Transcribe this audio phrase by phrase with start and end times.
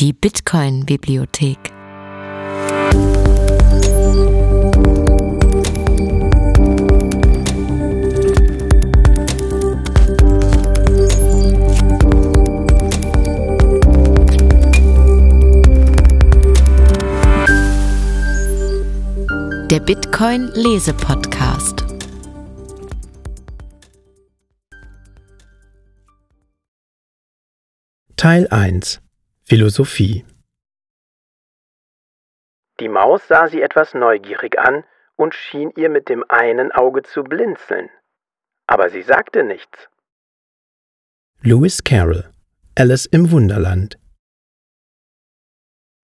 [0.00, 1.58] Die Bitcoin-Bibliothek.
[19.68, 21.84] Der Bitcoin-Lese-Podcast.
[28.16, 29.02] Teil 1
[29.50, 30.24] Philosophie
[32.78, 34.84] Die Maus sah sie etwas neugierig an
[35.16, 37.90] und schien ihr mit dem einen Auge zu blinzeln.
[38.68, 39.88] Aber sie sagte nichts.
[41.42, 42.30] Lewis Carroll
[42.76, 43.98] Alice im Wunderland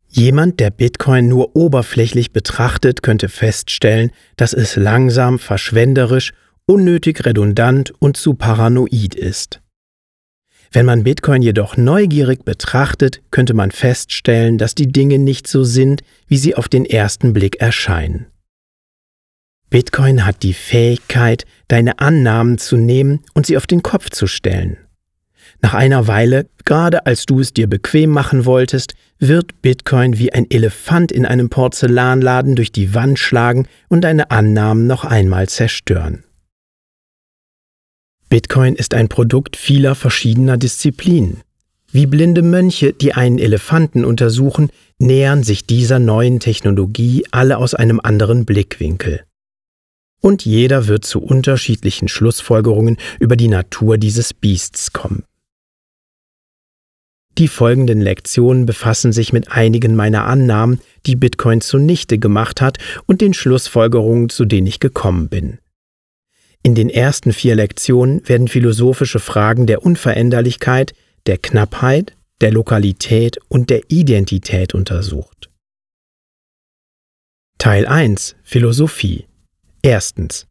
[0.09, 6.33] Jemand, der Bitcoin nur oberflächlich betrachtet, könnte feststellen, dass es langsam, verschwenderisch,
[6.67, 9.61] unnötig redundant und zu paranoid ist.
[10.73, 16.03] Wenn man Bitcoin jedoch neugierig betrachtet, könnte man feststellen, dass die Dinge nicht so sind,
[16.29, 18.27] wie sie auf den ersten Blick erscheinen.
[19.71, 24.77] Bitcoin hat die Fähigkeit, deine Annahmen zu nehmen und sie auf den Kopf zu stellen.
[25.61, 30.51] Nach einer Weile, gerade als du es dir bequem machen wolltest, wird Bitcoin wie ein
[30.51, 36.26] Elefant in einem Porzellanladen durch die Wand schlagen und deine Annahmen noch einmal zerstören.
[38.37, 41.41] Bitcoin ist ein Produkt vieler verschiedener Disziplinen.
[41.91, 47.99] Wie blinde Mönche, die einen Elefanten untersuchen, nähern sich dieser neuen Technologie alle aus einem
[47.99, 49.25] anderen Blickwinkel.
[50.21, 55.25] Und jeder wird zu unterschiedlichen Schlussfolgerungen über die Natur dieses Biests kommen.
[57.39, 62.77] Die folgenden Lektionen befassen sich mit einigen meiner Annahmen, die Bitcoin zunichte gemacht hat
[63.07, 65.59] und den Schlussfolgerungen, zu denen ich gekommen bin.
[66.63, 70.95] In den ersten vier Lektionen werden philosophische Fragen der Unveränderlichkeit,
[71.27, 75.51] der Knappheit, der Lokalität und der Identität untersucht.
[77.59, 79.27] Teil 1 Philosophie
[79.83, 80.47] Erstens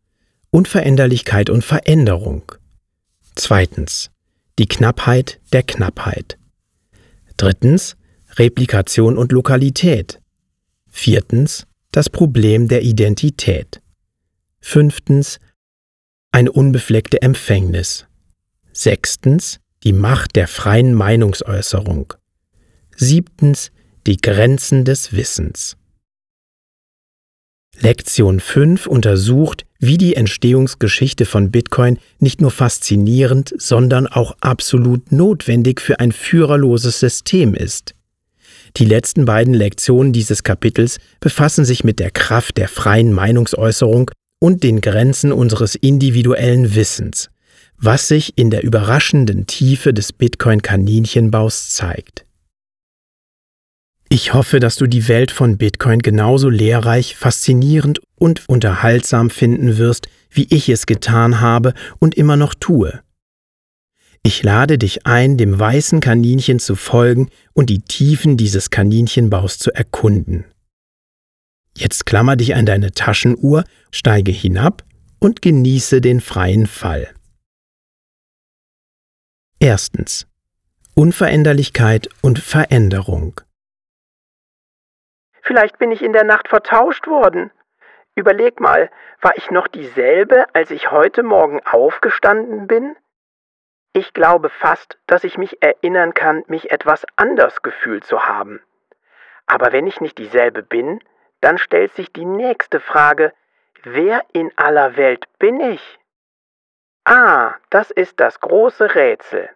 [0.49, 2.51] Unveränderlichkeit und Veränderung.
[3.35, 4.09] Zweitens
[4.57, 6.37] die Knappheit der Knappheit.
[7.35, 7.97] Drittens
[8.37, 10.21] Replikation und Lokalität.
[10.89, 13.81] Viertens das Problem der Identität.
[14.61, 15.39] Fünftens
[16.35, 18.07] eine unbefleckte Empfängnis.
[18.73, 22.13] Sechstens die Macht der freien Meinungsäußerung.
[22.93, 23.71] Siebtens
[24.05, 25.77] die Grenzen des Wissens.
[27.79, 35.79] Lektion 5 untersucht, wie die Entstehungsgeschichte von Bitcoin nicht nur faszinierend, sondern auch absolut notwendig
[35.79, 37.95] für ein führerloses System ist.
[38.75, 44.63] Die letzten beiden Lektionen dieses Kapitels befassen sich mit der Kraft der freien Meinungsäußerung und
[44.63, 47.29] den Grenzen unseres individuellen Wissens,
[47.77, 52.25] was sich in der überraschenden Tiefe des Bitcoin-Kaninchenbaus zeigt.
[54.09, 60.07] Ich hoffe, dass du die Welt von Bitcoin genauso lehrreich, faszinierend und unterhaltsam finden wirst,
[60.29, 63.01] wie ich es getan habe und immer noch tue.
[64.21, 69.71] Ich lade dich ein, dem weißen Kaninchen zu folgen und die Tiefen dieses Kaninchenbaus zu
[69.71, 70.45] erkunden.
[71.77, 74.83] Jetzt klammer dich an deine Taschenuhr, steige hinab
[75.19, 77.13] und genieße den freien Fall.
[79.59, 80.27] Erstens.
[80.95, 83.41] Unveränderlichkeit und Veränderung.
[85.41, 87.51] Vielleicht bin ich in der Nacht vertauscht worden.
[88.15, 88.89] Überleg mal,
[89.21, 92.95] war ich noch dieselbe, als ich heute Morgen aufgestanden bin?
[93.91, 98.61] Ich glaube fast, dass ich mich erinnern kann, mich etwas anders gefühlt zu haben.
[99.45, 100.99] Aber wenn ich nicht dieselbe bin,
[101.45, 103.31] dann stellt sich die nächste Frage,
[103.83, 105.81] wer in aller Welt bin ich?
[107.03, 109.49] Ah, das ist das große Rätsel.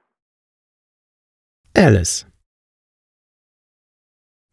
[1.76, 2.28] Alice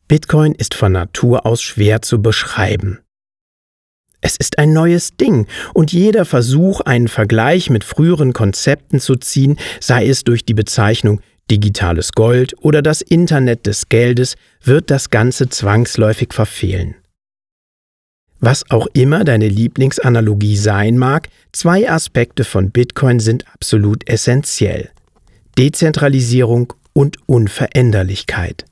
[0.08, 3.04] Bitcoin ist von Natur aus schwer zu beschreiben.
[4.22, 9.58] Es ist ein neues Ding und jeder Versuch, einen Vergleich mit früheren Konzepten zu ziehen,
[9.78, 11.20] sei es durch die Bezeichnung
[11.50, 16.96] digitales Gold oder das Internet des Geldes, wird das Ganze zwangsläufig verfehlen.
[18.40, 24.90] Was auch immer deine Lieblingsanalogie sein mag, zwei Aspekte von Bitcoin sind absolut essentiell.
[25.58, 28.64] Dezentralisierung und Unveränderlichkeit.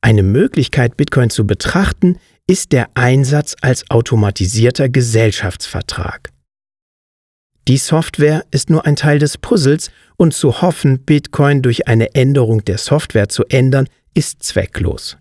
[0.00, 6.30] Eine Möglichkeit, Bitcoin zu betrachten, ist der Einsatz als automatisierter Gesellschaftsvertrag.
[7.68, 12.64] Die Software ist nur ein Teil des Puzzles und zu hoffen, Bitcoin durch eine Änderung
[12.64, 15.18] der Software zu ändern, ist zwecklos.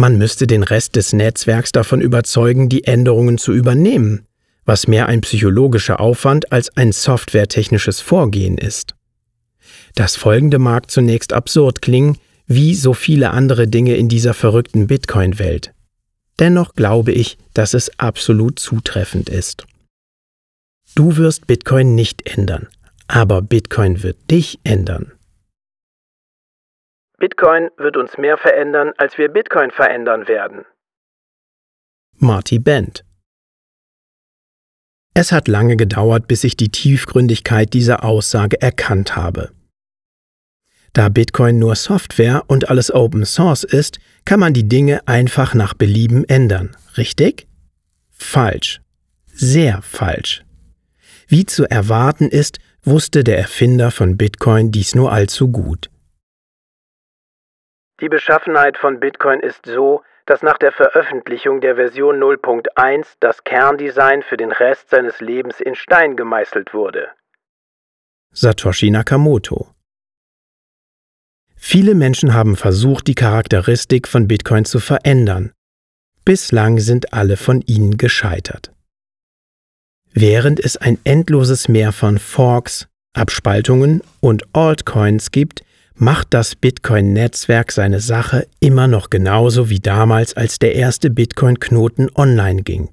[0.00, 4.28] Man müsste den Rest des Netzwerks davon überzeugen, die Änderungen zu übernehmen,
[4.64, 8.94] was mehr ein psychologischer Aufwand als ein softwaretechnisches Vorgehen ist.
[9.96, 12.16] Das folgende mag zunächst absurd klingen,
[12.46, 15.74] wie so viele andere Dinge in dieser verrückten Bitcoin-Welt.
[16.38, 19.66] Dennoch glaube ich, dass es absolut zutreffend ist.
[20.94, 22.68] Du wirst Bitcoin nicht ändern,
[23.08, 25.10] aber Bitcoin wird dich ändern.
[27.20, 30.64] Bitcoin wird uns mehr verändern, als wir Bitcoin verändern werden.
[32.16, 33.04] Marty Bent
[35.14, 39.50] Es hat lange gedauert, bis ich die Tiefgründigkeit dieser Aussage erkannt habe.
[40.92, 45.74] Da Bitcoin nur Software und alles Open Source ist, kann man die Dinge einfach nach
[45.74, 47.48] Belieben ändern, richtig?
[48.12, 48.80] Falsch.
[49.26, 50.44] Sehr falsch.
[51.26, 55.90] Wie zu erwarten ist, wusste der Erfinder von Bitcoin dies nur allzu gut.
[58.00, 64.22] Die Beschaffenheit von Bitcoin ist so, dass nach der Veröffentlichung der Version 0.1 das Kerndesign
[64.22, 67.08] für den Rest seines Lebens in Stein gemeißelt wurde.
[68.32, 69.74] Satoshi Nakamoto
[71.56, 75.52] Viele Menschen haben versucht, die Charakteristik von Bitcoin zu verändern.
[76.24, 78.72] Bislang sind alle von ihnen gescheitert.
[80.12, 85.64] Während es ein endloses Meer von Forks, Abspaltungen und Altcoins gibt,
[86.00, 92.62] macht das Bitcoin-Netzwerk seine Sache immer noch genauso wie damals, als der erste Bitcoin-Knoten online
[92.62, 92.90] ging.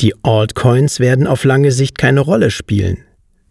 [0.00, 3.04] Die Altcoins werden auf lange Sicht keine Rolle spielen.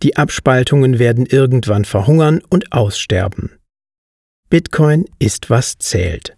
[0.03, 3.51] Die Abspaltungen werden irgendwann verhungern und aussterben.
[4.49, 6.35] Bitcoin ist, was zählt.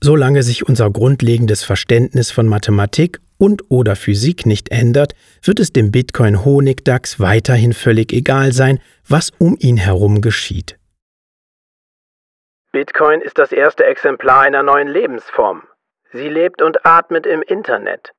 [0.00, 5.90] Solange sich unser grundlegendes Verständnis von Mathematik und oder Physik nicht ändert, wird es dem
[5.90, 8.78] Bitcoin Honigdachs weiterhin völlig egal sein,
[9.08, 10.78] was um ihn herum geschieht.
[12.70, 15.64] Bitcoin ist das erste Exemplar einer neuen Lebensform.
[16.12, 18.12] Sie lebt und atmet im Internet.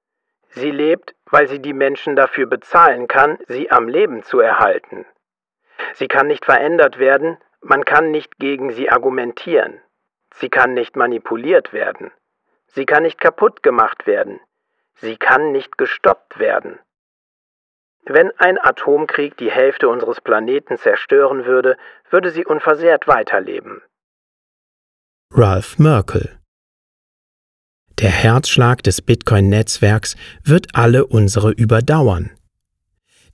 [0.49, 5.05] Sie lebt, weil sie die Menschen dafür bezahlen kann, sie am Leben zu erhalten.
[5.93, 9.79] Sie kann nicht verändert werden, man kann nicht gegen sie argumentieren.
[10.35, 12.11] Sie kann nicht manipuliert werden.
[12.67, 14.41] Sie kann nicht kaputt gemacht werden.
[14.95, 16.79] Sie kann nicht gestoppt werden.
[18.05, 21.77] Wenn ein Atomkrieg die Hälfte unseres Planeten zerstören würde,
[22.09, 23.81] würde sie unversehrt weiterleben.
[25.31, 26.37] Ralph Merkel
[27.99, 32.31] Der Herzschlag des Bitcoin-Netzwerks wird alle unsere überdauern.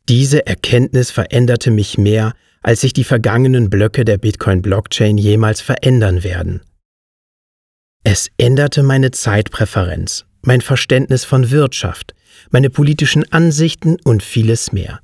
[0.07, 6.61] Diese Erkenntnis veränderte mich mehr, als sich die vergangenen Blöcke der Bitcoin-Blockchain jemals verändern werden.
[8.03, 12.13] Es änderte meine Zeitpräferenz, mein Verständnis von Wirtschaft,
[12.51, 14.99] meine politischen Ansichten und vieles mehr.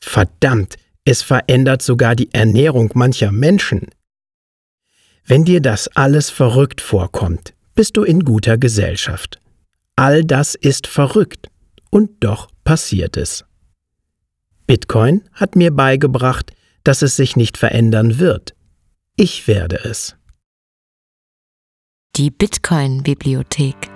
[0.00, 3.88] Verdammt, es verändert sogar die Ernährung mancher Menschen.
[5.24, 9.40] Wenn dir das alles verrückt vorkommt, bist du in guter Gesellschaft.
[9.96, 11.48] All das ist verrückt,
[11.90, 13.44] und doch passiert es.
[14.66, 16.52] Bitcoin hat mir beigebracht,
[16.84, 18.54] dass es sich nicht verändern wird.
[19.16, 20.16] Ich werde es.
[22.16, 23.95] Die Bitcoin-Bibliothek.